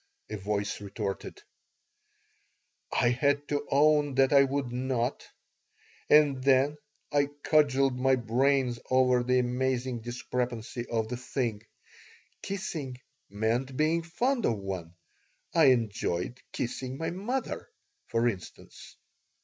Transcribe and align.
a 0.31 0.35
voice 0.35 0.81
retorted 0.81 1.43
I 2.91 3.09
had 3.09 3.47
to 3.49 3.67
own 3.69 4.15
that 4.15 4.33
I 4.33 4.45
would 4.45 4.71
not, 4.71 5.27
and 6.09 6.43
then 6.43 6.79
I 7.11 7.27
cudgeled 7.43 7.99
my 7.99 8.15
brains 8.15 8.79
over 8.89 9.21
the 9.21 9.37
amazing 9.37 10.01
discrepancy 10.01 10.87
of 10.87 11.07
the 11.09 11.17
thing. 11.17 11.61
Kissing 12.41 12.97
meant 13.29 13.77
being 13.77 14.01
fond 14.01 14.43
of 14.47 14.57
one. 14.57 14.95
I 15.53 15.65
enjoyed 15.65 16.41
kissing 16.51 16.97
my 16.97 17.11
mother, 17.11 17.69
for 18.07 18.27
instance. 18.27 18.95